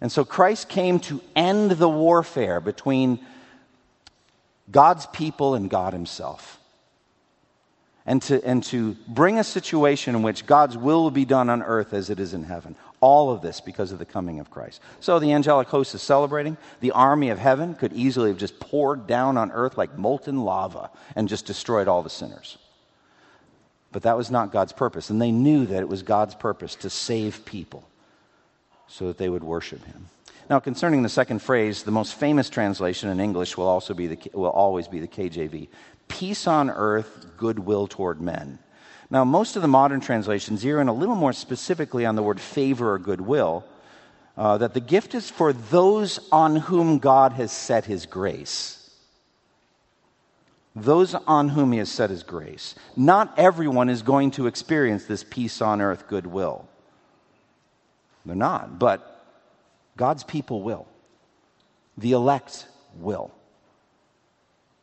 [0.00, 3.20] And so Christ came to end the warfare between
[4.70, 6.57] God's people and God himself
[8.08, 11.62] and to, and to bring a situation in which God's will will be done on
[11.62, 12.74] earth as it is in heaven.
[13.00, 14.80] All of this because of the coming of Christ.
[15.00, 16.56] So the angelic host is celebrating.
[16.80, 20.90] The army of heaven could easily have just poured down on earth like molten lava
[21.16, 22.56] and just destroyed all the sinners.
[23.92, 25.10] But that was not God's purpose.
[25.10, 27.86] And they knew that it was God's purpose to save people
[28.86, 30.08] so that they would worship him.
[30.48, 34.18] Now, concerning the second phrase, the most famous translation in English will also be the,
[34.32, 35.68] will always be the KJV
[36.08, 38.58] peace on earth, goodwill toward men.
[39.10, 42.40] Now, most of the modern translations zero in a little more specifically on the word
[42.40, 43.64] favor or goodwill,
[44.36, 48.90] uh, that the gift is for those on whom God has set his grace.
[50.76, 52.74] Those on whom he has set his grace.
[52.96, 56.68] Not everyone is going to experience this peace on earth, goodwill.
[58.24, 59.24] They're not, but
[59.96, 60.86] God's people will.
[61.96, 63.32] The elect will.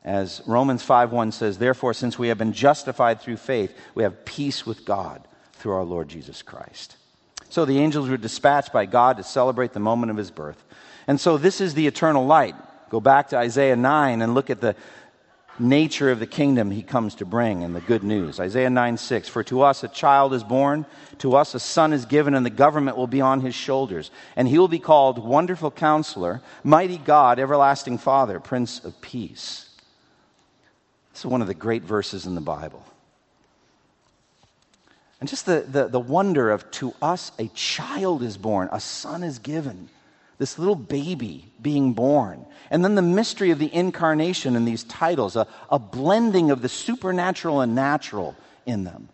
[0.05, 4.63] As Romans 5:1 says, therefore since we have been justified through faith, we have peace
[4.63, 6.95] with God through our Lord Jesus Christ.
[7.49, 10.63] So the angels were dispatched by God to celebrate the moment of his birth.
[11.07, 12.55] And so this is the eternal light.
[12.89, 14.75] Go back to Isaiah 9 and look at the
[15.57, 18.39] nature of the kingdom he comes to bring and the good news.
[18.39, 19.27] Isaiah 9 6.
[19.27, 20.85] For to us a child is born,
[21.19, 24.11] to us a son is given, and the government will be on his shoulders.
[24.35, 29.64] And he will be called Wonderful Counselor, Mighty God, Everlasting Father, Prince of Peace.
[31.15, 32.83] This is one of the great verses in the Bible.
[35.21, 39.23] And just the, the, the, wonder of to us a child is born, a son
[39.23, 39.87] is given,
[40.39, 42.45] this little baby being born.
[42.69, 46.67] And then the mystery of the incarnation in these titles, a, a blending of the
[46.67, 48.35] supernatural and natural
[48.65, 49.07] in them.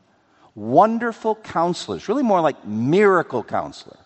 [0.55, 3.99] Wonderful counselors, really more like miracle counselor,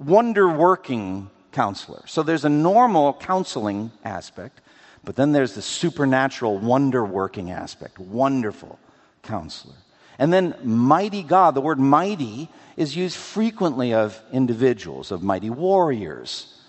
[0.00, 2.02] wonder working counselor.
[2.08, 4.62] So there's a normal counseling aspect,
[5.06, 8.78] but then there's the supernatural wonder working aspect, wonderful
[9.22, 9.76] counselor.
[10.18, 16.60] And then mighty God, the word mighty is used frequently of individuals, of mighty warriors.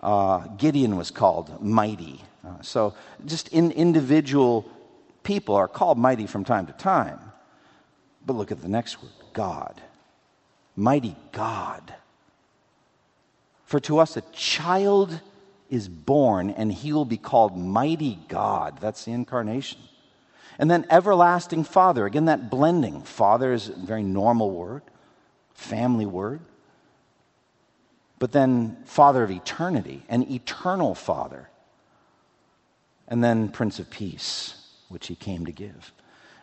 [0.00, 2.22] Uh, Gideon was called mighty.
[2.46, 2.94] Uh, so
[3.26, 4.70] just in individual
[5.24, 7.18] people are called mighty from time to time.
[8.24, 9.80] But look at the next word God.
[10.76, 11.92] Mighty God.
[13.64, 15.20] For to us a child
[15.70, 18.78] is born, and he will be called Mighty God.
[18.80, 19.80] That's the incarnation.
[20.58, 22.04] And then Everlasting Father.
[22.04, 23.02] Again, that blending.
[23.02, 24.82] Father is a very normal word,
[25.54, 26.40] family word.
[28.18, 31.48] But then Father of eternity, an eternal Father.
[33.08, 34.54] And then Prince of Peace,
[34.88, 35.92] which he came to give.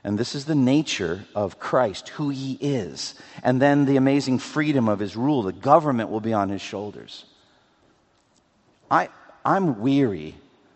[0.03, 3.13] And this is the nature of Christ, who he is.
[3.43, 5.43] And then the amazing freedom of his rule.
[5.43, 7.25] The government will be on his shoulders.
[8.89, 9.09] I,
[9.47, 10.35] I'm weary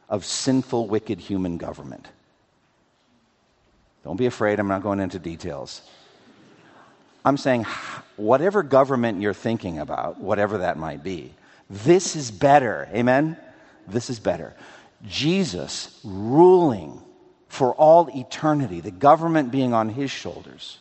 [0.09, 2.07] of sinful, wicked human government.
[4.05, 5.81] Don't be afraid, I'm not going into details.
[7.25, 7.65] I'm saying,
[8.15, 11.33] whatever government you're thinking about, whatever that might be,
[11.71, 12.89] This is better.
[12.93, 13.37] Amen?
[13.87, 14.53] This is better.
[15.07, 17.01] Jesus ruling
[17.47, 20.79] for all eternity, the government being on his shoulders.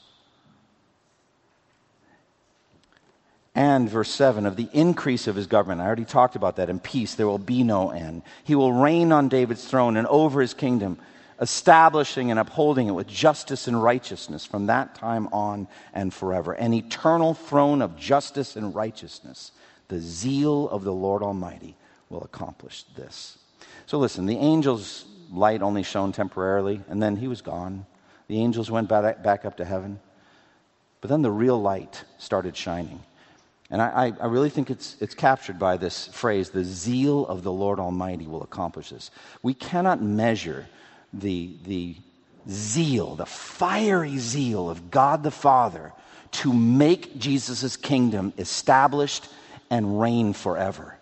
[3.55, 5.81] And verse 7 of the increase of his government.
[5.81, 6.71] I already talked about that.
[6.71, 8.23] In peace, there will be no end.
[8.45, 10.99] He will reign on David's throne and over his kingdom,
[11.41, 16.53] establishing and upholding it with justice and righteousness from that time on and forever.
[16.53, 19.51] An eternal throne of justice and righteousness.
[19.89, 21.75] The zeal of the Lord Almighty
[22.09, 23.37] will accomplish this.
[23.87, 27.87] So listen, the angel's light only shone temporarily, and then he was gone.
[28.29, 29.99] The angels went back up to heaven.
[31.01, 33.01] But then the real light started shining.
[33.71, 37.53] And I, I, really think it's, it's captured by this phrase the zeal of the
[37.53, 39.13] Lord Almighty will accomplish this.
[39.43, 40.67] We cannot measure
[41.13, 41.95] the, the
[42.49, 45.93] zeal, the fiery zeal of God the Father
[46.33, 49.29] to make Jesus' kingdom established
[49.71, 50.97] and reign forever.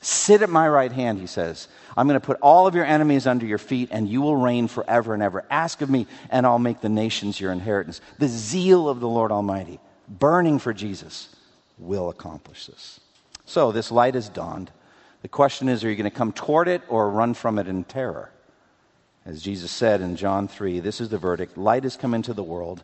[0.00, 1.68] Sit at my right hand, he says.
[1.96, 4.66] I'm going to put all of your enemies under your feet, and you will reign
[4.66, 5.44] forever and ever.
[5.48, 8.00] Ask of me, and I'll make the nations your inheritance.
[8.18, 9.78] The zeal of the Lord Almighty,
[10.08, 11.28] burning for Jesus,
[11.78, 13.00] will accomplish this.
[13.44, 14.70] So, this light has dawned.
[15.22, 17.84] The question is are you going to come toward it or run from it in
[17.84, 18.30] terror?
[19.24, 22.42] As Jesus said in John 3, this is the verdict light has come into the
[22.42, 22.82] world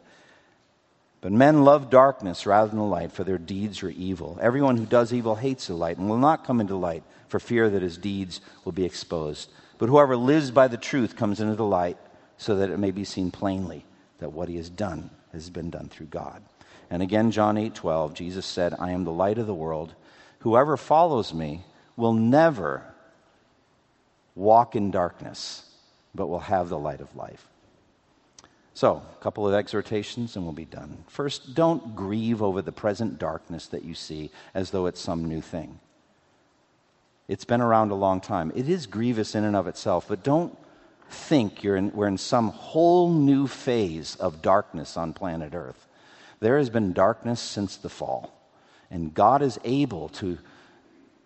[1.21, 4.39] but men love darkness rather than the light, for their deeds are evil.
[4.41, 7.69] Everyone who does evil hates the light and will not come into light for fear
[7.69, 9.51] that his deeds will be exposed.
[9.79, 11.99] But whoever lives by the truth comes into the light
[12.37, 13.85] so that it may be seen plainly
[14.19, 16.43] that what he has done has been done through God.
[16.91, 19.95] And again, John 8 12, Jesus said, I am the light of the world.
[20.41, 21.63] Whoever follows me
[21.97, 22.83] will never
[24.35, 25.69] walk in darkness,
[26.15, 27.49] but will have the light of life.
[28.73, 30.99] So, a couple of exhortations and we'll be done.
[31.09, 35.41] First, don't grieve over the present darkness that you see as though it's some new
[35.41, 35.81] thing.
[37.27, 38.53] It's been around a long time.
[38.55, 40.57] It is grievous in and of itself, but don't
[41.11, 45.88] think you're in, we're in some whole new phase of darkness on planet Earth.
[46.41, 48.33] There has been darkness since the fall,
[48.91, 50.39] and God is able to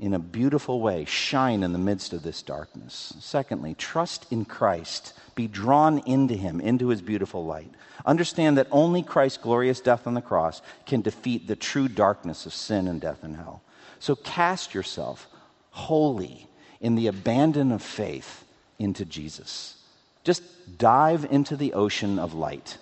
[0.02, 3.14] in a beautiful way shine in the midst of this darkness.
[3.20, 5.12] Secondly, trust in Christ.
[5.36, 7.70] Be drawn into him, into his beautiful light.
[8.04, 12.52] Understand that only Christ's glorious death on the cross can defeat the true darkness of
[12.52, 13.62] sin and death and hell.
[14.00, 15.28] So cast yourself
[15.70, 16.48] wholly
[16.80, 18.44] in the abandon of faith
[18.80, 19.76] into Jesus.
[20.24, 20.42] Just
[20.78, 22.76] dive into the ocean of light.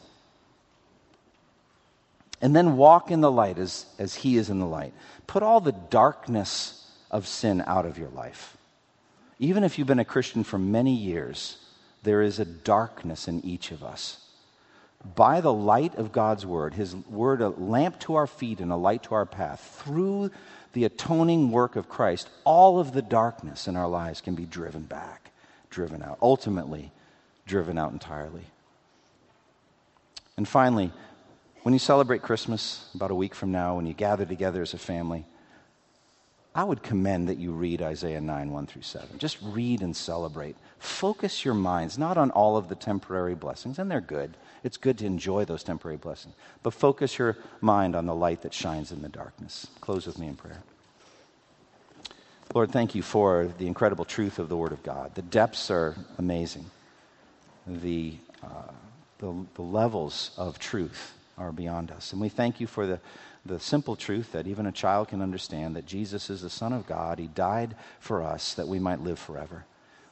[2.40, 4.94] And then walk in the light as, as he is in the light.
[5.26, 8.56] Put all the darkness of sin out of your life.
[9.38, 11.58] Even if you've been a Christian for many years,
[12.02, 14.18] there is a darkness in each of us.
[15.14, 18.76] By the light of God's word, his word, a lamp to our feet and a
[18.76, 20.30] light to our path, through
[20.72, 24.82] the atoning work of Christ, all of the darkness in our lives can be driven
[24.82, 25.30] back,
[25.70, 26.92] driven out, ultimately
[27.46, 28.44] driven out entirely.
[30.36, 30.92] And finally,
[31.62, 34.78] when you celebrate Christmas, about a week from now, when you gather together as a
[34.78, 35.24] family,
[36.54, 39.18] I would commend that you read Isaiah 9, 1 through 7.
[39.18, 40.56] Just read and celebrate.
[40.78, 44.36] Focus your minds not on all of the temporary blessings, and they're good.
[44.64, 48.52] It's good to enjoy those temporary blessings, but focus your mind on the light that
[48.52, 49.68] shines in the darkness.
[49.80, 50.62] Close with me in prayer.
[52.52, 55.14] Lord, thank you for the incredible truth of the Word of God.
[55.14, 56.68] The depths are amazing,
[57.64, 58.72] the, uh,
[59.18, 62.12] the, the levels of truth are beyond us.
[62.12, 63.00] And we thank you for the
[63.46, 66.86] the simple truth that even a child can understand that Jesus is the Son of
[66.86, 67.18] God.
[67.18, 69.64] He died for us that we might live forever.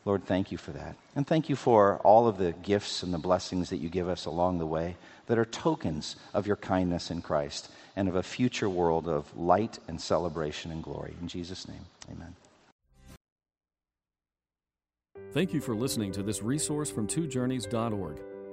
[0.05, 0.97] Lord, thank you for that.
[1.15, 4.25] And thank you for all of the gifts and the blessings that you give us
[4.25, 8.71] along the way that are tokens of your kindness in Christ and of a future
[8.71, 11.15] world of light and celebration and glory.
[11.21, 12.35] In Jesus' name, amen.
[15.35, 18.28] Thank you for listening to this resource from twojourneys.org.